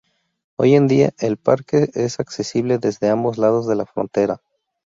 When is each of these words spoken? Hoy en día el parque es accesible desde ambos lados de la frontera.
Hoy 0.57 0.73
en 0.73 0.87
día 0.87 1.11
el 1.19 1.37
parque 1.37 1.91
es 1.93 2.19
accesible 2.19 2.79
desde 2.79 3.09
ambos 3.09 3.37
lados 3.37 3.67
de 3.67 3.75
la 3.75 3.85
frontera. 3.85 4.41